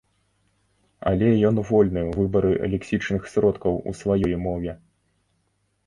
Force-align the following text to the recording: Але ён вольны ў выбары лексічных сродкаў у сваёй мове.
Але 1.11 1.29
ён 1.51 1.55
вольны 1.71 2.01
ў 2.09 2.17
выбары 2.21 2.51
лексічных 2.75 3.21
сродкаў 3.35 3.73
у 3.89 3.97
сваёй 4.05 4.35
мове. 4.49 4.73